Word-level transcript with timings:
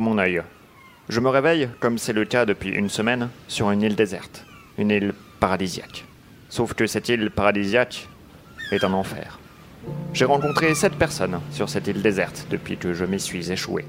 Mon 0.00 0.18
œil. 0.18 0.42
Je 1.08 1.20
me 1.20 1.28
réveille, 1.28 1.68
comme 1.80 1.98
c'est 1.98 2.12
le 2.12 2.24
cas 2.24 2.46
depuis 2.46 2.70
une 2.70 2.88
semaine, 2.88 3.28
sur 3.48 3.70
une 3.70 3.82
île 3.82 3.96
déserte. 3.96 4.46
Une 4.78 4.90
île 4.90 5.12
paradisiaque. 5.40 6.04
Sauf 6.48 6.74
que 6.74 6.86
cette 6.86 7.08
île 7.08 7.30
paradisiaque 7.30 8.08
est 8.70 8.84
un 8.84 8.92
enfer. 8.92 9.38
J'ai 10.12 10.24
rencontré 10.24 10.74
sept 10.74 10.94
personnes 10.94 11.40
sur 11.50 11.68
cette 11.68 11.88
île 11.88 12.02
déserte 12.02 12.46
depuis 12.50 12.76
que 12.76 12.92
je 12.92 13.04
m'y 13.04 13.18
suis 13.18 13.50
échoué. 13.50 13.84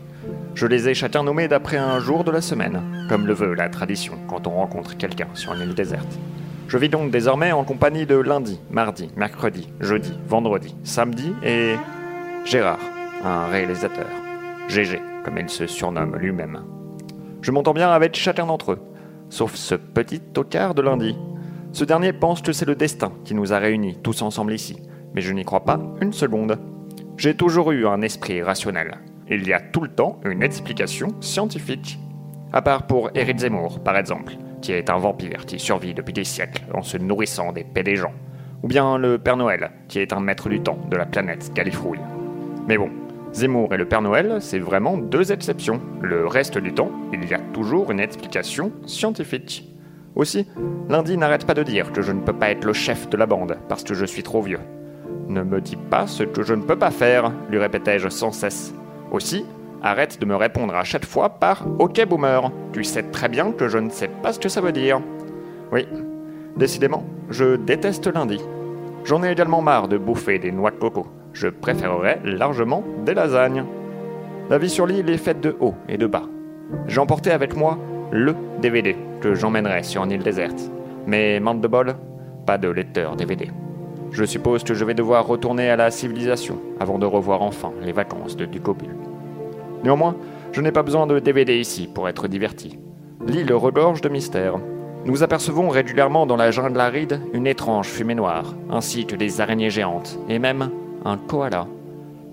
Je 0.55 0.65
les 0.65 0.89
ai 0.89 0.93
chacun 0.93 1.23
nommés 1.23 1.47
d'après 1.47 1.77
un 1.77 1.99
jour 1.99 2.23
de 2.23 2.31
la 2.31 2.41
semaine, 2.41 2.81
comme 3.09 3.27
le 3.27 3.33
veut 3.33 3.53
la 3.53 3.69
tradition 3.69 4.17
quand 4.27 4.47
on 4.47 4.51
rencontre 4.51 4.97
quelqu'un 4.97 5.27
sur 5.33 5.53
une 5.53 5.61
île 5.61 5.75
déserte. 5.75 6.19
Je 6.67 6.77
vis 6.77 6.89
donc 6.89 7.11
désormais 7.11 7.51
en 7.51 7.63
compagnie 7.63 8.05
de 8.05 8.15
lundi, 8.15 8.59
mardi, 8.71 9.09
mercredi, 9.15 9.69
jeudi, 9.79 10.17
vendredi, 10.27 10.75
samedi 10.83 11.33
et 11.43 11.75
Gérard, 12.45 12.79
un 13.23 13.45
réalisateur. 13.47 14.07
GG, 14.69 14.99
comme 15.23 15.37
il 15.37 15.49
se 15.49 15.67
surnomme 15.67 16.15
lui-même. 16.15 16.61
Je 17.41 17.51
m'entends 17.51 17.73
bien 17.73 17.91
avec 17.91 18.15
chacun 18.15 18.45
d'entre 18.45 18.73
eux, 18.73 18.79
sauf 19.29 19.55
ce 19.55 19.75
petit 19.75 20.19
tocard 20.19 20.75
de 20.75 20.81
lundi. 20.81 21.17
Ce 21.71 21.83
dernier 21.83 22.13
pense 22.13 22.41
que 22.41 22.53
c'est 22.53 22.67
le 22.67 22.75
destin 22.75 23.11
qui 23.25 23.33
nous 23.33 23.51
a 23.51 23.57
réunis 23.57 23.97
tous 24.01 24.21
ensemble 24.21 24.53
ici, 24.53 24.77
mais 25.13 25.21
je 25.21 25.33
n'y 25.33 25.43
crois 25.43 25.65
pas 25.65 25.79
une 26.01 26.13
seconde. 26.13 26.59
J'ai 27.17 27.35
toujours 27.35 27.71
eu 27.71 27.87
un 27.87 28.01
esprit 28.01 28.41
rationnel. 28.41 28.99
Il 29.29 29.47
y 29.47 29.53
a 29.53 29.59
tout 29.59 29.81
le 29.81 29.89
temps 29.89 30.19
une 30.25 30.43
explication 30.43 31.09
scientifique. 31.21 31.99
À 32.51 32.61
part 32.61 32.85
pour 32.87 33.09
Eric 33.15 33.39
Zemmour, 33.39 33.79
par 33.79 33.97
exemple, 33.97 34.33
qui 34.61 34.71
est 34.71 34.89
un 34.89 34.97
vampire 34.97 35.45
qui 35.45 35.59
survit 35.59 35.93
depuis 35.93 36.13
des 36.13 36.23
siècles 36.23 36.63
en 36.73 36.81
se 36.81 36.97
nourrissant 36.97 37.51
des 37.51 37.63
paix 37.63 37.83
des 37.83 37.95
gens. 37.95 38.13
Ou 38.61 38.67
bien 38.67 38.97
le 38.97 39.17
Père 39.17 39.37
Noël, 39.37 39.71
qui 39.89 39.99
est 39.99 40.13
un 40.13 40.21
maître 40.21 40.47
du 40.47 40.61
temps 40.61 40.79
de 40.89 40.95
la 40.95 41.05
planète 41.05 41.51
Galifrouille. 41.53 41.99
Mais 42.67 42.77
bon, 42.77 42.89
Zemmour 43.33 43.73
et 43.73 43.77
le 43.77 43.85
Père 43.85 44.03
Noël, 44.03 44.37
c'est 44.41 44.59
vraiment 44.59 44.95
deux 44.95 45.31
exceptions. 45.31 45.81
Le 46.01 46.27
reste 46.27 46.59
du 46.59 46.71
temps, 46.71 46.91
il 47.11 47.27
y 47.27 47.33
a 47.33 47.39
toujours 47.39 47.89
une 47.91 47.99
explication 47.99 48.71
scientifique. 48.85 49.67
Aussi, 50.15 50.47
lundi 50.87 51.17
n'arrête 51.17 51.47
pas 51.47 51.55
de 51.55 51.63
dire 51.63 51.91
que 51.91 52.03
je 52.03 52.11
ne 52.11 52.21
peux 52.21 52.33
pas 52.33 52.51
être 52.51 52.63
le 52.63 52.73
chef 52.73 53.09
de 53.09 53.17
la 53.17 53.25
bande 53.25 53.57
parce 53.67 53.83
que 53.83 53.95
je 53.95 54.05
suis 54.05 54.21
trop 54.21 54.43
vieux. 54.43 54.59
Ne 55.27 55.41
me 55.41 55.61
dis 55.61 55.77
pas 55.77 56.05
ce 56.05 56.21
que 56.21 56.43
je 56.43 56.53
ne 56.53 56.61
peux 56.61 56.75
pas 56.75 56.91
faire, 56.91 57.31
lui 57.49 57.57
répétais-je 57.57 58.09
sans 58.09 58.31
cesse. 58.31 58.75
Aussi, 59.11 59.45
arrête 59.81 60.21
de 60.21 60.25
me 60.27 60.35
répondre 60.35 60.75
à 60.75 60.83
chaque 60.83 61.05
fois 61.05 61.29
par 61.29 61.65
OK 61.79 62.05
boomer. 62.05 62.51
Tu 62.71 62.83
sais 62.83 63.01
très 63.01 63.29
bien 63.29 63.51
que 63.51 63.67
je 63.67 63.79
ne 63.79 63.89
sais 63.89 64.09
pas 64.21 64.33
ce 64.33 64.39
que 64.39 64.49
ça 64.49 64.61
veut 64.61 64.71
dire. 64.71 65.01
Oui, 65.71 65.87
décidément, 66.55 67.03
je 67.31 67.55
déteste 67.55 68.05
lundi. 68.13 68.39
J'en 69.05 69.23
ai 69.23 69.31
également 69.31 69.63
marre 69.63 69.87
de 69.87 69.97
bouffer 69.97 70.37
des 70.37 70.51
noix 70.51 70.69
de 70.69 70.75
coco. 70.75 71.07
Je 71.33 71.47
préférerais 71.47 72.21
largement 72.23 72.83
des 73.05 73.13
lasagnes. 73.13 73.65
La 74.49 74.57
vie 74.57 74.69
sur 74.69 74.85
l'île 74.85 75.09
est 75.09 75.17
faite 75.17 75.41
de 75.41 75.55
haut 75.59 75.73
et 75.89 75.97
de 75.97 76.07
bas. 76.07 76.23
J'ai 76.87 76.99
emporté 76.99 77.31
avec 77.31 77.55
moi 77.55 77.77
le 78.11 78.35
DVD 78.61 78.95
que 79.19 79.33
j'emmènerai 79.33 79.83
sur 79.83 80.03
une 80.03 80.11
île 80.11 80.23
déserte. 80.23 80.71
Mais 81.07 81.39
manque 81.39 81.61
de 81.61 81.67
bol, 81.67 81.95
pas 82.45 82.57
de 82.57 82.69
lecteur 82.69 83.15
DVD. 83.15 83.49
Je 84.11 84.25
suppose 84.25 84.63
que 84.63 84.75
je 84.75 84.85
vais 84.85 84.93
devoir 84.93 85.25
retourner 85.25 85.69
à 85.69 85.75
la 85.75 85.89
civilisation 85.89 86.59
avant 86.79 86.99
de 86.99 87.05
revoir 87.05 87.41
enfin 87.41 87.71
les 87.81 87.93
vacances 87.93 88.37
de 88.37 88.45
Ducopule. 88.45 88.95
Néanmoins, 89.83 90.15
je 90.51 90.61
n'ai 90.61 90.71
pas 90.71 90.83
besoin 90.83 91.07
de 91.07 91.17
DVD 91.17 91.57
ici 91.57 91.89
pour 91.91 92.07
être 92.07 92.27
diverti. 92.27 92.77
L'île 93.25 93.53
regorge 93.53 94.01
de 94.01 94.09
mystères. 94.09 94.59
Nous 95.05 95.23
apercevons 95.23 95.67
régulièrement 95.67 96.25
dans 96.25 96.35
la 96.35 96.51
jungle 96.51 96.79
aride 96.79 97.21
une 97.33 97.47
étrange 97.47 97.87
fumée 97.87 98.15
noire, 98.15 98.55
ainsi 98.69 99.05
que 99.05 99.15
des 99.15 99.41
araignées 99.41 99.71
géantes, 99.71 100.19
et 100.29 100.39
même 100.39 100.69
un 101.05 101.17
koala. 101.17 101.67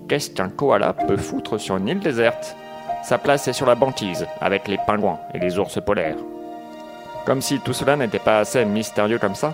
Qu'est-ce 0.07 0.31
qu'un 0.31 0.49
koala 0.49 0.93
peut 0.93 1.17
foutre 1.17 1.59
sur 1.59 1.77
une 1.77 1.87
île 1.87 1.99
déserte? 1.99 2.55
Sa 3.03 3.17
place 3.17 3.47
est 3.47 3.53
sur 3.53 3.65
la 3.65 3.75
banquise, 3.75 4.27
avec 4.39 4.67
les 4.67 4.77
pingouins 4.85 5.19
et 5.33 5.39
les 5.39 5.57
ours 5.57 5.79
polaires. 5.85 6.17
Comme 7.25 7.41
si 7.41 7.59
tout 7.59 7.73
cela 7.73 7.95
n'était 7.95 8.19
pas 8.19 8.39
assez 8.39 8.65
mystérieux 8.65 9.19
comme 9.19 9.35
ça, 9.35 9.53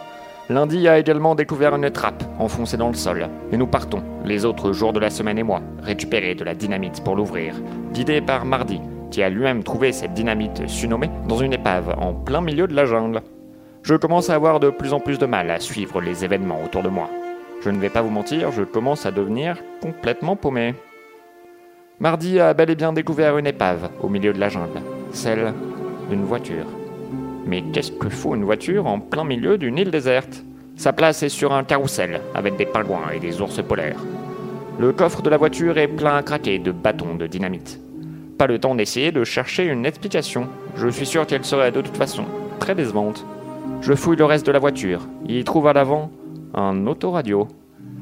Lundi 0.50 0.88
a 0.88 0.98
également 0.98 1.36
découvert 1.36 1.76
une 1.76 1.90
trappe 1.90 2.24
enfoncée 2.40 2.78
dans 2.78 2.88
le 2.88 2.94
sol, 2.94 3.28
et 3.52 3.58
nous 3.58 3.68
partons, 3.68 4.02
les 4.24 4.46
autres 4.46 4.72
jours 4.72 4.94
de 4.94 5.00
la 5.00 5.10
semaine 5.10 5.38
et 5.38 5.44
moi, 5.44 5.62
récupérer 5.82 6.36
de 6.36 6.46
la 6.46 6.56
dynamite 6.56 7.04
pour 7.04 7.16
l'ouvrir, 7.16 7.56
guidé 7.92 8.22
par 8.22 8.46
Mardi, 8.46 8.80
qui 9.12 9.22
a 9.24 9.30
lui-même 9.30 9.64
trouvé 9.64 9.92
cette 9.92 10.14
dynamite 10.14 10.68
surnommée 10.68 11.10
dans 11.28 11.38
une 11.38 11.54
épave 11.54 11.96
en 12.00 12.14
plein 12.14 12.42
milieu 12.42 12.68
de 12.68 12.76
la 12.76 12.86
jungle. 12.86 13.22
Je 13.84 13.96
commence 13.96 14.30
à 14.30 14.36
avoir 14.36 14.60
de 14.60 14.70
plus 14.70 14.94
en 14.94 15.00
plus 15.00 15.18
de 15.18 15.26
mal 15.26 15.50
à 15.52 15.60
suivre 15.60 16.00
les 16.00 16.24
événements 16.24 16.64
autour 16.64 16.84
de 16.84 16.90
moi. 16.90 17.10
Je 17.62 17.70
ne 17.70 17.80
vais 17.80 17.90
pas 17.90 18.02
vous 18.02 18.10
mentir, 18.10 18.52
je 18.52 18.64
commence 18.64 19.06
à 19.06 19.12
devenir 19.12 19.58
complètement 19.82 20.36
paumé. 20.36 20.76
Mardi 22.00 22.40
a 22.40 22.54
bel 22.54 22.70
et 22.70 22.76
bien 22.76 22.94
découvert 22.94 23.38
une 23.38 23.48
épave 23.48 23.90
au 24.02 24.10
milieu 24.10 24.32
de 24.32 24.40
la 24.40 24.50
jungle, 24.50 24.82
celle 25.12 25.54
d'une 26.10 26.24
voiture. 26.24 26.68
Mais 27.46 27.64
qu'est-ce 27.74 27.92
que 27.92 28.10
faut 28.10 28.36
une 28.36 28.44
voiture 28.44 28.86
en 28.86 29.00
plein 29.00 29.24
milieu 29.24 29.58
d'une 29.58 29.80
île 29.80 29.90
déserte? 29.90 30.44
Sa 30.76 30.94
place 30.94 31.24
est 31.24 31.30
sur 31.30 31.54
un 31.54 31.64
carrousel 31.64 32.22
avec 32.36 32.56
des 32.56 32.68
pingouins 32.68 33.10
et 33.16 33.20
des 33.20 33.42
ours 33.42 33.64
polaires. 33.64 34.00
Le 34.80 34.94
coffre 34.94 35.24
de 35.24 35.30
la 35.32 35.38
voiture 35.38 35.80
est 35.80 35.88
plein 35.88 36.18
à 36.18 36.24
craquer 36.24 36.60
de 36.60 36.72
bâtons 36.72 37.16
de 37.16 37.26
dynamite. 37.26 37.80
Pas 38.38 38.46
le 38.46 38.60
temps 38.60 38.76
d'essayer 38.76 39.12
de 39.12 39.24
chercher 39.24 39.64
une 39.64 39.88
explication. 39.88 40.48
Je 40.76 40.90
suis 40.90 41.08
sûr 41.08 41.26
qu'elle 41.26 41.44
serait 41.44 41.72
de 41.72 41.82
toute 41.82 41.98
façon 41.98 42.26
très 42.60 42.76
décevante. 42.76 43.26
Je 43.82 43.96
fouille 43.96 44.18
le 44.18 44.26
reste 44.26 44.46
de 44.46 44.52
la 44.52 44.60
voiture. 44.60 45.08
Il 45.28 45.44
trouve 45.44 45.68
à 45.68 45.74
l'avant 45.74 46.12
un 46.58 46.88
autoradio. 46.88 47.48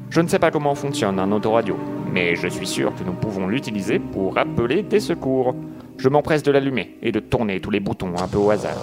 Je 0.08 0.20
ne 0.20 0.28
sais 0.28 0.38
pas 0.38 0.50
comment 0.50 0.74
fonctionne 0.74 1.18
un 1.18 1.30
autoradio, 1.30 1.76
mais 2.10 2.34
je 2.36 2.48
suis 2.48 2.66
sûr 2.66 2.94
que 2.94 3.04
nous 3.04 3.12
pouvons 3.12 3.46
l'utiliser 3.46 3.98
pour 3.98 4.38
appeler 4.38 4.82
des 4.82 5.00
secours. 5.00 5.54
Je 5.98 6.08
m'empresse 6.08 6.42
de 6.42 6.52
l'allumer 6.52 6.98
et 7.02 7.12
de 7.12 7.20
tourner 7.20 7.60
tous 7.60 7.70
les 7.70 7.80
boutons 7.80 8.16
un 8.16 8.26
peu 8.26 8.38
au 8.38 8.50
hasard. 8.50 8.76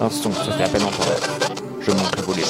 Un 0.00 0.08
son 0.08 0.32
se 0.32 0.50
fait 0.50 0.64
à 0.64 0.68
peine 0.68 0.84
entendre. 0.84 1.20
Je 1.80 1.90
monte 1.90 2.16
le 2.16 2.22
volume. 2.22 2.44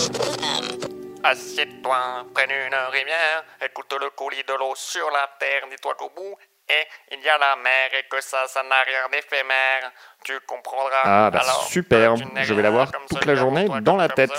Assieds-toi 1.24 1.96
près 2.32 2.46
d'une 2.46 2.74
rivière, 2.92 3.44
écoute 3.64 3.92
le 4.00 4.10
coulis 4.10 4.44
de 4.46 4.54
l'eau 4.54 4.72
sur 4.74 5.06
la 5.10 5.28
terre, 5.38 5.68
dis-toi 5.70 5.94
qu'au 5.98 6.10
bout, 6.16 6.36
et 6.68 7.14
il 7.14 7.22
y 7.22 7.28
a 7.28 7.36
la 7.36 7.56
mer 7.56 7.90
et 7.98 8.08
que 8.08 8.22
ça, 8.22 8.46
ça 8.46 8.62
n'a 8.62 8.82
rien 8.86 9.08
d'éphémère. 9.12 9.90
Tu 10.24 10.32
comprendras. 10.46 11.02
Ah 11.04 11.30
bah 11.30 11.40
Alors, 11.42 11.64
super, 11.64 12.14
je 12.16 12.54
vais 12.54 12.62
l'avoir 12.62 12.92
toute 13.10 13.26
la 13.26 13.34
journée 13.34 13.66
dans 13.82 13.96
la 13.96 14.08
tête. 14.08 14.30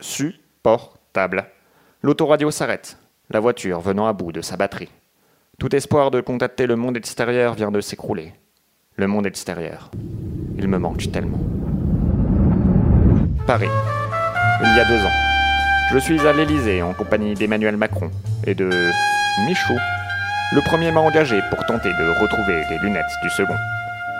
celui 0.00 0.32
qui 0.32 0.45
Insupportable. 0.66 1.44
L'autoradio 2.02 2.50
s'arrête, 2.50 2.98
la 3.30 3.38
voiture 3.38 3.80
venant 3.80 4.08
à 4.08 4.12
bout 4.12 4.32
de 4.32 4.40
sa 4.40 4.56
batterie. 4.56 4.90
Tout 5.60 5.74
espoir 5.76 6.10
de 6.10 6.20
contacter 6.20 6.66
le 6.66 6.74
monde 6.74 6.96
extérieur 6.96 7.54
vient 7.54 7.70
de 7.70 7.80
s'écrouler. 7.80 8.32
Le 8.96 9.06
monde 9.06 9.26
extérieur. 9.26 9.92
Il 10.58 10.66
me 10.66 10.78
manque 10.78 11.12
tellement. 11.12 11.38
Paris. 13.46 13.68
Il 14.60 14.76
y 14.76 14.80
a 14.80 14.84
deux 14.84 15.04
ans. 15.04 15.16
Je 15.92 15.98
suis 15.98 16.26
à 16.26 16.32
l'Élysée 16.32 16.82
en 16.82 16.94
compagnie 16.94 17.34
d'Emmanuel 17.34 17.76
Macron 17.76 18.10
et 18.44 18.56
de 18.56 18.68
Michou. 19.46 19.76
Le 20.52 20.60
premier 20.62 20.90
m'a 20.90 21.00
engagé 21.00 21.40
pour 21.48 21.64
tenter 21.66 21.90
de 21.90 22.20
retrouver 22.20 22.64
les 22.70 22.78
lunettes 22.78 23.04
du 23.22 23.30
second. 23.30 23.54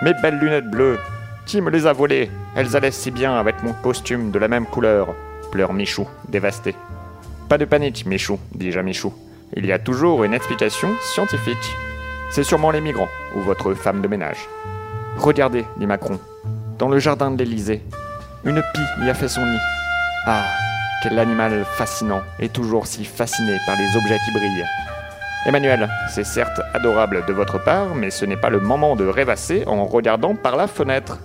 Mes 0.03 0.15
belles 0.23 0.39
lunettes 0.39 0.71
bleues, 0.71 0.99
qui 1.45 1.61
me 1.61 1.71
les 1.71 1.87
a 1.87 1.93
volées 1.93 2.31
Elles 2.55 2.77
allaient 2.77 2.93
si 2.93 3.11
bien 3.11 3.37
avec 3.37 3.65
mon 3.65 3.73
costume 3.73 4.31
de 4.31 4.39
la 4.39 4.47
même 4.47 4.67
couleur. 4.67 5.13
Michou, 5.73 6.07
dévasté. 6.29 6.75
Pas 7.49 7.59
de 7.59 7.65
panique, 7.65 8.07
Michou, 8.07 8.39
dis-je 8.55 8.79
à 8.79 8.83
Michou. 8.83 9.13
Il 9.55 9.65
y 9.67 9.73
a 9.73 9.79
toujours 9.79 10.25
une 10.25 10.35
explication 10.35 10.91
scientifique. 11.01 11.57
C'est 12.31 12.45
sûrement 12.45 12.71
les 12.71 12.81
migrants 12.81 13.09
ou 13.35 13.41
votre 13.41 13.75
femme 13.75 14.03
de 14.03 14.09
ménage. 14.09 14.49
Regardez, 15.19 15.65
dit 15.79 15.87
Macron, 15.87 16.19
dans 16.79 16.89
le 16.89 16.99
jardin 16.99 17.31
de 17.31 17.39
l'Élysée, 17.39 17.83
une 18.45 18.63
pie 18.75 19.05
y 19.05 19.09
a 19.09 19.15
fait 19.15 19.29
son 19.29 19.47
nid. 19.47 19.59
Ah, 20.27 20.45
quel 21.03 21.19
animal 21.19 21.65
fascinant 21.65 22.23
et 22.39 22.49
toujours 22.49 22.87
si 22.87 23.05
fasciné 23.05 23.57
par 23.67 23.77
les 23.77 23.97
objets 23.97 24.19
qui 24.25 24.33
brillent. 24.33 24.65
Emmanuel, 25.47 25.89
c'est 26.11 26.25
certes 26.25 26.61
adorable 26.75 27.25
de 27.27 27.33
votre 27.33 27.63
part, 27.63 27.95
mais 27.95 28.11
ce 28.11 28.25
n'est 28.25 28.37
pas 28.37 28.51
le 28.51 28.59
moment 28.59 28.97
de 28.97 29.07
rêvasser 29.07 29.63
en 29.67 29.85
regardant 29.87 30.35
par 30.35 30.57
la 30.57 30.67
fenêtre. 30.67 31.19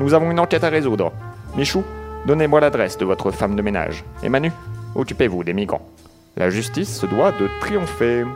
Nous 0.00 0.14
avons 0.14 0.32
une 0.32 0.40
enquête 0.40 0.64
à 0.64 0.68
résoudre. 0.68 1.12
Michou, 1.56 1.84
donnez-moi 2.28 2.60
l'adresse 2.60 2.98
de 2.98 3.06
votre 3.06 3.30
femme 3.30 3.56
de 3.56 3.62
ménage. 3.62 4.04
Et 4.22 4.28
Manu, 4.28 4.52
occupez-vous 4.94 5.44
des 5.44 5.54
migrants. 5.54 5.88
La 6.36 6.50
justice 6.50 7.00
se 7.00 7.06
doit 7.06 7.32
de 7.32 7.48
triompher. 7.60 8.26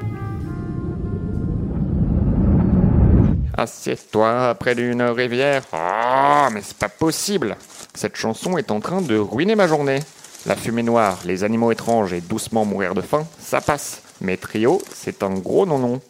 Assieds-toi 3.52 4.54
près 4.54 4.74
d'une 4.74 5.02
rivière. 5.02 5.62
Ah, 5.74 6.48
mais 6.52 6.62
c'est 6.62 6.78
pas 6.78 6.88
possible. 6.88 7.54
Cette 7.92 8.16
chanson 8.16 8.56
est 8.56 8.70
en 8.70 8.80
train 8.80 9.02
de 9.02 9.18
ruiner 9.18 9.56
ma 9.56 9.68
journée. 9.68 10.00
La 10.46 10.56
fumée 10.56 10.82
noire, 10.82 11.18
les 11.26 11.44
animaux 11.44 11.70
étranges 11.70 12.14
et 12.14 12.22
doucement 12.22 12.64
mourir 12.64 12.94
de 12.94 13.02
faim, 13.02 13.26
ça 13.38 13.60
passe. 13.60 14.02
Mais 14.22 14.38
trio, 14.38 14.80
c'est 14.90 15.22
un 15.22 15.34
gros 15.34 15.66
non-non. 15.66 16.00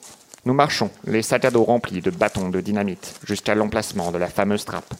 Nous 0.44 0.54
marchons, 0.54 0.90
les 1.04 1.22
sacs 1.22 1.46
à 1.46 1.50
dos 1.50 1.64
remplis 1.64 2.00
de 2.00 2.10
bâtons 2.10 2.48
de 2.48 2.60
dynamite, 2.60 3.14
jusqu'à 3.26 3.56
l'emplacement 3.56 4.12
de 4.12 4.18
la 4.18 4.28
fameuse 4.28 4.64
trappe. 4.64 4.94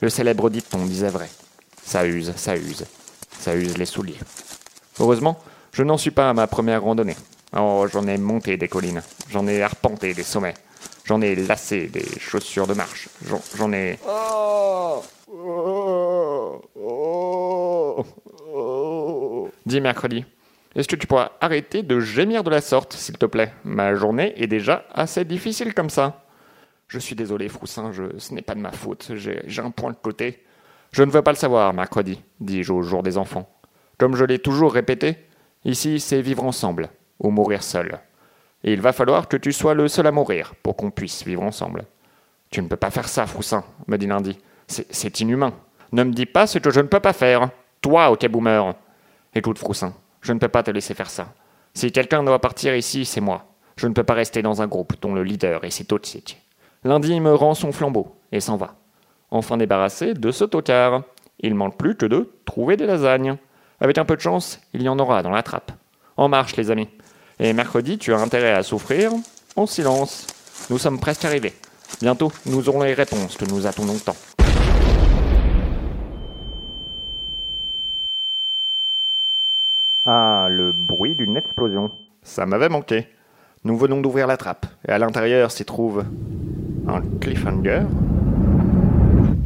Le 0.00 0.08
célèbre 0.08 0.48
dicton 0.48 0.86
disait 0.86 1.10
vrai. 1.10 1.28
Ça 1.84 2.06
use, 2.06 2.32
ça 2.36 2.56
use. 2.56 2.84
Ça 3.38 3.54
use 3.54 3.76
les 3.78 3.84
souliers. 3.84 4.18
Heureusement, 5.00 5.38
je 5.72 5.82
n'en 5.82 5.98
suis 5.98 6.10
pas 6.10 6.30
à 6.30 6.34
ma 6.34 6.46
première 6.46 6.82
randonnée. 6.82 7.16
Oh, 7.56 7.86
j'en 7.92 8.06
ai 8.06 8.16
monté 8.18 8.56
des 8.56 8.68
collines, 8.68 9.02
j'en 9.30 9.46
ai 9.46 9.62
arpenté 9.62 10.14
des 10.14 10.22
sommets. 10.22 10.54
J'en 11.04 11.20
ai 11.20 11.34
lassé 11.36 11.86
des 11.88 12.04
chaussures 12.18 12.66
de 12.66 12.74
marche. 12.74 13.08
J'en- 13.56 13.72
ai. 13.72 13.98
Dis 19.66 19.80
mercredi. 19.80 20.24
Est-ce 20.74 20.88
que 20.88 20.96
tu 20.96 21.06
pourras 21.06 21.32
arrêter 21.40 21.82
de 21.82 22.00
gémir 22.00 22.42
de 22.42 22.50
la 22.50 22.60
sorte, 22.60 22.94
s'il 22.94 23.16
te 23.16 23.26
plaît? 23.26 23.52
Ma 23.64 23.94
journée 23.94 24.34
est 24.36 24.46
déjà 24.46 24.84
assez 24.92 25.24
difficile 25.24 25.72
comme 25.74 25.90
ça. 25.90 26.24
Je 26.88 26.98
suis 26.98 27.14
désolé, 27.14 27.48
Froussin, 27.48 27.92
ce 28.18 28.34
n'est 28.34 28.42
pas 28.42 28.54
de 28.54 28.60
ma 28.60 28.72
faute. 28.72 29.12
J'ai 29.14 29.62
un 29.62 29.70
point 29.70 29.90
de 29.90 29.96
côté. 29.96 30.43
Je 30.94 31.02
ne 31.02 31.10
veux 31.10 31.22
pas 31.22 31.32
le 31.32 31.36
savoir, 31.36 31.74
mercredi, 31.74 32.22
dis-je 32.38 32.72
au 32.72 32.82
jour 32.82 33.02
des 33.02 33.18
enfants. 33.18 33.48
Comme 33.98 34.14
je 34.14 34.24
l'ai 34.24 34.38
toujours 34.38 34.72
répété, 34.72 35.16
ici 35.64 35.98
c'est 35.98 36.22
vivre 36.22 36.44
ensemble, 36.44 36.88
ou 37.18 37.30
mourir 37.30 37.64
seul. 37.64 37.98
Et 38.62 38.72
il 38.72 38.80
va 38.80 38.92
falloir 38.92 39.26
que 39.26 39.36
tu 39.36 39.50
sois 39.50 39.74
le 39.74 39.88
seul 39.88 40.06
à 40.06 40.12
mourir 40.12 40.54
pour 40.62 40.76
qu'on 40.76 40.92
puisse 40.92 41.24
vivre 41.24 41.42
ensemble. 41.42 41.84
Tu 42.48 42.62
ne 42.62 42.68
peux 42.68 42.76
pas 42.76 42.92
faire 42.92 43.08
ça, 43.08 43.26
Froussin, 43.26 43.64
me 43.88 43.98
dit 43.98 44.06
lundi. 44.06 44.38
C'est 44.68 45.18
inhumain. 45.18 45.52
Ne 45.90 46.04
me 46.04 46.12
dis 46.12 46.26
pas 46.26 46.46
ce 46.46 46.60
que 46.60 46.70
je 46.70 46.78
ne 46.78 46.86
peux 46.86 47.00
pas 47.00 47.12
faire. 47.12 47.50
Toi, 47.80 48.12
ok 48.12 48.28
boomer. 48.28 48.72
Écoute, 49.34 49.58
Froussin, 49.58 49.94
je 50.20 50.32
ne 50.32 50.38
peux 50.38 50.46
pas 50.46 50.62
te 50.62 50.70
laisser 50.70 50.94
faire 50.94 51.10
ça. 51.10 51.34
Si 51.74 51.90
quelqu'un 51.90 52.22
doit 52.22 52.40
partir 52.40 52.76
ici, 52.76 53.04
c'est 53.04 53.20
moi. 53.20 53.46
Je 53.74 53.88
ne 53.88 53.94
peux 53.94 54.04
pas 54.04 54.14
rester 54.14 54.42
dans 54.42 54.62
un 54.62 54.68
groupe 54.68 54.94
dont 55.02 55.12
le 55.12 55.24
leader 55.24 55.64
est 55.64 55.70
cet 55.70 55.88
Totsic. 55.88 56.40
Lundi 56.84 57.18
me 57.18 57.34
rend 57.34 57.54
son 57.54 57.72
flambeau 57.72 58.14
et 58.30 58.38
s'en 58.38 58.56
va. 58.56 58.76
Enfin 59.34 59.56
débarrassé 59.56 60.14
de 60.14 60.30
ce 60.30 60.44
tocard. 60.44 61.02
Il 61.40 61.56
manque 61.56 61.76
plus 61.76 61.96
que 61.96 62.06
de 62.06 62.30
trouver 62.44 62.76
des 62.76 62.86
lasagnes. 62.86 63.36
Avec 63.80 63.98
un 63.98 64.04
peu 64.04 64.14
de 64.14 64.20
chance, 64.20 64.60
il 64.72 64.82
y 64.82 64.88
en 64.88 64.96
aura 65.00 65.24
dans 65.24 65.32
la 65.32 65.42
trappe. 65.42 65.72
En 66.16 66.28
marche, 66.28 66.54
les 66.54 66.70
amis. 66.70 66.88
Et 67.40 67.52
mercredi, 67.52 67.98
tu 67.98 68.14
as 68.14 68.20
intérêt 68.20 68.52
à 68.52 68.62
souffrir 68.62 69.10
en 69.56 69.66
silence. 69.66 70.28
Nous 70.70 70.78
sommes 70.78 71.00
presque 71.00 71.24
arrivés. 71.24 71.52
Bientôt, 72.00 72.30
nous 72.46 72.68
aurons 72.68 72.84
les 72.84 72.94
réponses 72.94 73.36
que 73.36 73.44
nous 73.46 73.66
attendons 73.66 73.98
tant. 73.98 74.14
Ah, 80.04 80.46
le 80.48 80.70
bruit 80.70 81.16
d'une 81.16 81.36
explosion. 81.36 81.90
Ça 82.22 82.46
m'avait 82.46 82.68
manqué. 82.68 83.08
Nous 83.64 83.76
venons 83.76 84.00
d'ouvrir 84.00 84.28
la 84.28 84.36
trappe, 84.36 84.66
et 84.86 84.92
à 84.92 84.98
l'intérieur 84.98 85.50
s'y 85.50 85.64
trouve 85.64 86.04
un 86.86 87.00
cliffhanger. 87.20 87.80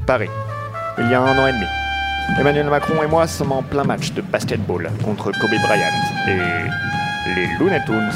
Paris, 0.08 0.30
il 0.96 1.10
y 1.10 1.12
a 1.12 1.20
un 1.20 1.36
an 1.38 1.46
et 1.48 1.52
demi. 1.52 1.66
Emmanuel 2.40 2.70
Macron 2.70 3.02
et 3.02 3.06
moi 3.06 3.26
sommes 3.26 3.52
en 3.52 3.62
plein 3.62 3.84
match 3.84 4.12
de 4.12 4.22
basketball 4.22 4.90
contre 5.04 5.32
Kobe 5.32 5.50
Bryant 5.50 5.84
et 6.26 7.34
les 7.36 7.46
Looney 7.58 7.78
Tunes. 7.84 8.10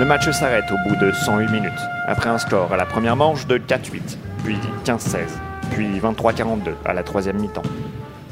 Le 0.00 0.04
match 0.04 0.28
s'arrête 0.30 0.64
au 0.72 0.88
bout 0.88 0.96
de 0.96 1.12
108 1.12 1.48
minutes, 1.52 1.70
après 2.08 2.28
un 2.28 2.38
score 2.38 2.72
à 2.72 2.76
la 2.76 2.86
première 2.86 3.14
manche 3.14 3.46
de 3.46 3.56
4-8, 3.56 4.00
puis 4.42 4.58
15-16, 4.84 5.18
puis 5.70 6.00
23-42 6.00 6.72
à 6.84 6.92
la 6.92 7.04
troisième 7.04 7.38
mi-temps. 7.38 7.62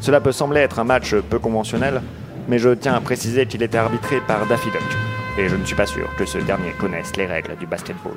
Cela 0.00 0.20
peut 0.20 0.32
sembler 0.32 0.62
être 0.62 0.81
un 0.81 0.84
match 0.84 1.14
peu 1.14 1.38
conventionnel, 1.38 2.02
mais 2.48 2.58
je 2.58 2.70
tiens 2.70 2.94
à 2.94 3.00
préciser 3.00 3.46
qu'il 3.46 3.62
était 3.62 3.78
arbitré 3.78 4.20
par 4.26 4.44
Daffy 4.46 4.69
Duck, 4.72 4.82
et 5.38 5.48
je 5.48 5.54
ne 5.54 5.64
suis 5.64 5.76
pas 5.76 5.86
sûr 5.86 6.08
que 6.16 6.25
ce 6.25 6.38
dernier 6.38 6.72
connaisse 6.72 7.14
les 7.14 7.26
règles 7.26 7.54
du 7.54 7.66
basketball. 7.66 8.16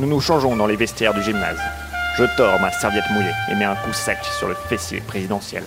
Nous 0.00 0.08
nous 0.08 0.20
changeons 0.20 0.56
dans 0.56 0.66
les 0.66 0.74
vestiaires 0.74 1.14
du 1.14 1.22
gymnase. 1.22 1.60
Je 2.18 2.24
tords 2.36 2.58
ma 2.60 2.72
serviette 2.72 3.08
mouillée 3.12 3.30
et 3.48 3.54
mets 3.54 3.64
un 3.64 3.76
coup 3.76 3.92
sec 3.92 4.18
sur 4.38 4.48
le 4.48 4.54
fessier 4.54 5.00
présidentiel. 5.00 5.62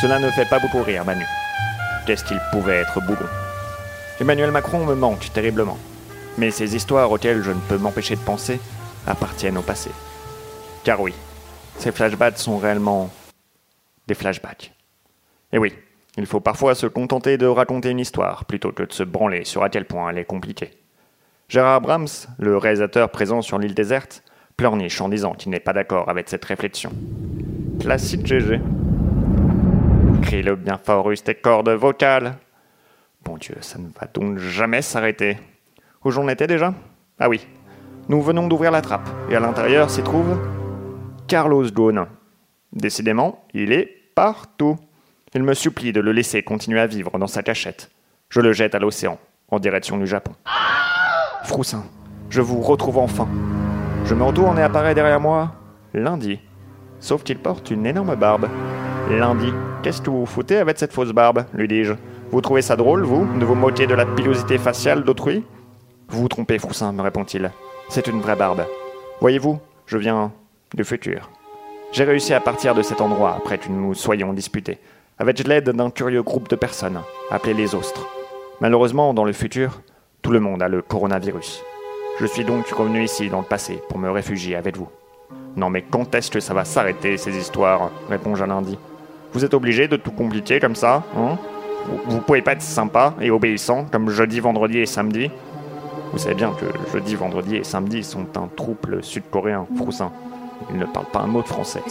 Cela 0.00 0.20
ne 0.20 0.30
fait 0.30 0.48
pas 0.48 0.60
beaucoup 0.60 0.82
rire 0.82 1.04
Manu. 1.04 1.26
Qu'est-ce 2.06 2.24
qu'il 2.24 2.40
pouvait 2.52 2.76
être 2.76 3.00
bougon 3.00 3.26
Emmanuel 4.20 4.52
Macron 4.52 4.86
me 4.86 4.94
manque 4.94 5.32
terriblement. 5.32 5.76
Mais 6.38 6.52
ces 6.52 6.76
histoires 6.76 7.10
auxquelles 7.10 7.42
je 7.42 7.50
ne 7.50 7.58
peux 7.68 7.78
m'empêcher 7.78 8.14
de 8.14 8.20
penser 8.20 8.60
appartiennent 9.08 9.58
au 9.58 9.62
passé. 9.62 9.90
Car 10.84 11.00
oui, 11.00 11.12
ces 11.78 11.90
flashbacks 11.90 12.38
sont 12.38 12.58
réellement 12.58 13.10
des 14.06 14.14
flashbacks. 14.14 14.72
Et 15.52 15.58
oui, 15.58 15.74
il 16.16 16.26
faut 16.26 16.40
parfois 16.40 16.76
se 16.76 16.86
contenter 16.86 17.38
de 17.38 17.46
raconter 17.46 17.90
une 17.90 17.98
histoire 17.98 18.44
plutôt 18.44 18.70
que 18.70 18.84
de 18.84 18.92
se 18.92 19.02
branler 19.02 19.44
sur 19.44 19.64
à 19.64 19.68
quel 19.68 19.84
point 19.84 20.10
elle 20.10 20.18
est 20.18 20.24
compliquée. 20.24 20.70
Gérard 21.48 21.80
Brahms, 21.80 22.26
le 22.38 22.56
réalisateur 22.56 23.08
présent 23.08 23.40
sur 23.40 23.58
l'île 23.58 23.74
déserte, 23.74 24.24
pleurniche 24.56 25.00
en 25.00 25.08
disant 25.08 25.32
qu'il 25.32 25.50
n'est 25.50 25.60
pas 25.60 25.72
d'accord 25.72 26.08
avec 26.08 26.28
cette 26.28 26.44
réflexion. 26.44 26.90
Classique 27.80 28.26
GG. 28.26 28.60
Crie-le 30.22 30.56
bien 30.56 30.80
fort, 30.82 31.08
use 31.12 31.22
tes 31.22 31.36
cordes 31.36 31.68
vocales. 31.68 32.34
Bon 33.24 33.36
Dieu, 33.36 33.54
ça 33.60 33.78
ne 33.78 33.86
va 33.86 34.08
donc 34.12 34.38
jamais 34.38 34.82
s'arrêter. 34.82 35.36
Où 36.04 36.10
j'en 36.10 36.26
étais 36.26 36.48
déjà? 36.48 36.74
Ah 37.20 37.28
oui. 37.28 37.46
Nous 38.08 38.20
venons 38.22 38.48
d'ouvrir 38.48 38.72
la 38.72 38.82
trappe, 38.82 39.08
et 39.30 39.36
à 39.36 39.40
l'intérieur 39.40 39.88
s'y 39.88 40.02
trouve 40.02 40.40
Carlos 41.28 41.70
Ghosn. 41.70 42.06
Décidément, 42.72 43.44
il 43.54 43.72
est 43.72 43.88
partout. 44.16 44.76
Il 45.34 45.44
me 45.44 45.54
supplie 45.54 45.92
de 45.92 46.00
le 46.00 46.10
laisser 46.10 46.42
continuer 46.42 46.80
à 46.80 46.88
vivre 46.88 47.18
dans 47.18 47.26
sa 47.28 47.44
cachette. 47.44 47.90
Je 48.30 48.40
le 48.40 48.52
jette 48.52 48.74
à 48.74 48.80
l'océan, 48.80 49.18
en 49.48 49.60
direction 49.60 49.96
du 49.96 50.08
Japon. 50.08 50.32
Froussin, 51.46 51.84
je 52.28 52.40
vous 52.40 52.60
retrouve 52.60 52.98
enfin. 52.98 53.28
Je 54.04 54.14
me 54.14 54.24
retourne 54.24 54.58
et 54.58 54.62
apparaît 54.62 54.96
derrière 54.96 55.20
moi 55.20 55.52
lundi. 55.94 56.40
Sauf 56.98 57.22
qu'il 57.22 57.38
porte 57.38 57.70
une 57.70 57.86
énorme 57.86 58.16
barbe. 58.16 58.48
Lundi, 59.08 59.52
qu'est-ce 59.82 60.02
que 60.02 60.10
vous 60.10 60.26
foutez 60.26 60.58
avec 60.58 60.76
cette 60.76 60.92
fausse 60.92 61.12
barbe 61.12 61.44
lui 61.54 61.68
dis-je. 61.68 61.94
Vous 62.32 62.40
trouvez 62.40 62.62
ça 62.62 62.74
drôle, 62.74 63.04
vous, 63.04 63.24
de 63.38 63.44
vous 63.44 63.54
moquer 63.54 63.86
de 63.86 63.94
la 63.94 64.04
pilosité 64.04 64.58
faciale 64.58 65.04
d'autrui? 65.04 65.44
Vous 66.08 66.22
vous 66.22 66.28
trompez, 66.28 66.58
Froussin, 66.58 66.90
me 66.90 67.02
répond-il. 67.02 67.52
C'est 67.88 68.08
une 68.08 68.20
vraie 68.20 68.34
barbe. 68.34 68.64
Voyez-vous, 69.20 69.60
je 69.86 69.98
viens 69.98 70.32
du 70.74 70.82
futur. 70.82 71.30
J'ai 71.92 72.04
réussi 72.04 72.34
à 72.34 72.40
partir 72.40 72.74
de 72.74 72.82
cet 72.82 73.00
endroit 73.00 73.36
après 73.36 73.58
que 73.58 73.68
nous 73.68 73.94
soyons 73.94 74.32
disputés, 74.32 74.80
avec 75.18 75.38
l'aide 75.46 75.70
d'un 75.70 75.90
curieux 75.90 76.24
groupe 76.24 76.48
de 76.48 76.56
personnes, 76.56 77.00
appelés 77.30 77.54
les 77.54 77.76
Ostres. 77.76 78.08
Malheureusement, 78.60 79.14
dans 79.14 79.24
le 79.24 79.32
futur, 79.32 79.80
tout 80.26 80.32
le 80.32 80.40
monde 80.40 80.60
a 80.60 80.66
le 80.66 80.82
coronavirus. 80.82 81.62
Je 82.18 82.26
suis 82.26 82.44
donc 82.44 82.66
revenu 82.70 83.04
ici 83.04 83.28
dans 83.28 83.38
le 83.38 83.44
passé 83.44 83.80
pour 83.88 83.96
me 83.96 84.10
réfugier 84.10 84.56
avec 84.56 84.76
vous. 84.76 84.88
Non 85.54 85.70
mais 85.70 85.82
quand 85.82 86.16
est-ce 86.16 86.32
que 86.32 86.40
ça 86.40 86.52
va 86.52 86.64
s'arrêter 86.64 87.16
ces 87.16 87.38
histoires 87.38 87.92
répond 88.10 88.34
un 88.34 88.46
lundi. 88.48 88.76
Vous 89.32 89.44
êtes 89.44 89.54
obligé 89.54 89.86
de 89.86 89.94
tout 89.94 90.10
compliquer 90.10 90.58
comme 90.58 90.74
ça, 90.74 91.04
hein? 91.16 91.38
Vous, 92.08 92.20
pouvez 92.20 92.42
pas 92.42 92.54
être 92.54 92.62
sympa 92.62 93.14
et 93.20 93.30
obéissant 93.30 93.84
comme 93.84 94.10
jeudi, 94.10 94.40
vendredi 94.40 94.78
et 94.78 94.86
samedi 94.86 95.30
Vous 96.10 96.18
savez 96.18 96.34
bien 96.34 96.52
que 96.58 96.66
jeudi, 96.92 97.14
vendredi 97.14 97.54
et 97.54 97.62
samedi 97.62 98.02
sont 98.02 98.26
un 98.36 98.48
trouble 98.48 99.04
sud-coréen, 99.04 99.68
froussin. 99.76 100.10
Ils 100.70 100.76
ne 100.76 100.86
parlent 100.86 101.06
pas 101.12 101.20
un 101.20 101.28
mot 101.28 101.42
de 101.42 101.46
français. 101.46 101.82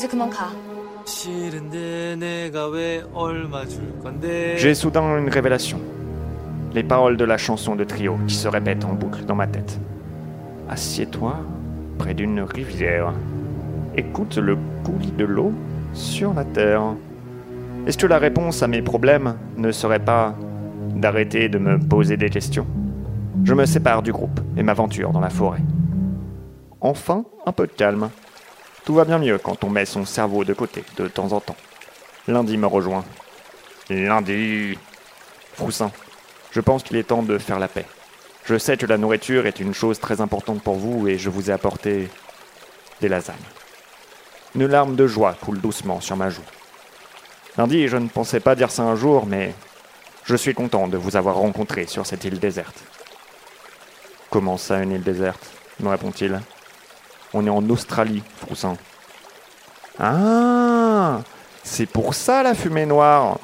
J'ai 4.58 4.76
soudain 4.76 5.20
une 5.20 5.30
révélation. 5.30 5.80
Les 6.76 6.84
paroles 6.84 7.16
de 7.16 7.24
la 7.24 7.38
chanson 7.38 7.78
de 7.78 7.86
trio 7.86 8.20
qui 8.28 8.36
se 8.36 8.50
répètent 8.50 8.84
en 8.84 8.92
boucle 8.92 9.24
dans 9.24 9.34
ma 9.34 9.48
tête. 9.48 9.80
Assieds-toi 10.68 11.38
près 11.98 12.14
d'une 12.14 12.42
rivière. 12.42 13.14
Écoute 13.96 14.36
le 14.36 14.58
coulis 14.84 15.14
de 15.14 15.24
l'eau 15.24 15.54
sur 15.94 16.34
la 16.34 16.44
terre. 16.44 16.84
Est-ce 17.88 17.98
que 17.98 18.08
la 18.08 18.18
réponse 18.18 18.62
à 18.62 18.68
mes 18.68 18.82
problèmes 18.82 19.38
ne 19.56 19.72
serait 19.72 20.04
pas 20.04 20.36
d'arrêter 20.94 21.48
de 21.48 21.60
me 21.60 21.80
poser 21.80 22.18
des 22.18 22.30
questions? 22.30 22.68
Je 23.46 23.54
me 23.54 23.66
sépare 23.66 24.02
du 24.02 24.12
groupe 24.12 24.42
et 24.58 24.64
m'aventure 24.64 25.12
dans 25.12 25.22
la 25.22 25.30
forêt. 25.30 25.62
Enfin, 26.82 27.24
un 27.46 27.54
peu 27.54 27.68
de 27.68 27.72
calme. 27.72 28.10
Tout 28.84 28.96
va 28.96 29.06
bien 29.06 29.20
mieux 29.20 29.38
quand 29.38 29.64
on 29.64 29.70
met 29.70 29.86
son 29.86 30.04
cerveau 30.04 30.44
de 30.44 30.54
côté 30.54 30.84
de 30.98 31.08
temps 31.08 31.32
en 31.32 31.40
temps. 31.40 31.56
Lundi 32.28 32.58
me 32.58 32.68
rejoint. 32.68 33.06
Lundi. 33.90 34.78
Froussin, 35.54 35.90
je 36.56 36.62
pense 36.62 36.84
qu'il 36.84 36.96
est 36.96 37.04
temps 37.04 37.22
de 37.22 37.38
faire 37.38 37.60
la 37.60 37.68
paix. 37.68 37.86
Je 38.46 38.58
sais 38.58 38.78
que 38.78 38.86
la 38.86 38.98
nourriture 38.98 39.46
est 39.46 39.60
une 39.60 39.74
chose 39.74 40.00
très 40.00 40.22
importante 40.22 40.64
pour 40.64 40.76
vous 40.76 41.06
et 41.10 41.18
je 41.18 41.30
vous 41.30 41.50
ai 41.50 41.54
apporté 41.54 42.10
des 43.02 43.10
lasagnes. 43.10 43.36
Une 44.56 44.66
larme 44.66 44.96
de 44.96 45.06
joie 45.06 45.34
coule 45.34 45.60
doucement 45.60 46.00
sur 46.00 46.16
ma 46.16 46.30
joue. 46.30 46.46
Lundi, 47.58 47.90
je 47.90 47.98
ne 47.98 48.08
pensais 48.08 48.40
pas 48.40 48.56
dire 48.56 48.72
ça 48.72 48.84
un 48.84 48.96
jour, 48.96 49.26
mais 49.26 49.54
je 50.24 50.38
suis 50.38 50.54
content 50.54 50.88
de 50.88 50.96
vous 50.96 51.18
avoir 51.18 51.36
rencontré 51.36 51.88
sur 51.88 52.06
cette 52.06 52.24
île 52.24 52.40
déserte. 52.40 52.86
Comment 54.30 54.58
ça, 54.58 54.82
une 54.82 54.94
île 54.94 55.04
déserte? 55.04 55.46
me 55.82 55.90
répond-il. 55.90 56.40
On 57.34 57.46
est 57.46 57.50
en 57.50 57.70
Australie, 57.70 58.24
Froussin. 58.38 58.78
Ah 60.00 61.20
C'est 61.66 61.86
pour 61.86 62.14
ça 62.14 62.44
la 62.44 62.54
fumée 62.54 62.86
noire 62.86 63.40